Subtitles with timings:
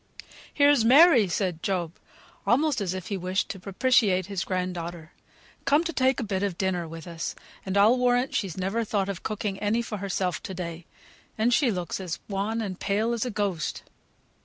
[0.51, 1.93] "Here's Mary," said Job,
[2.47, 5.11] almost as if he wished to propitiate his grand daughter,
[5.65, 9.09] "come to take a bit of dinner with us, for I'll warrant she's never thought
[9.09, 10.87] of cooking any for herself to day;
[11.37, 13.83] and she looks as wan and pale as a ghost."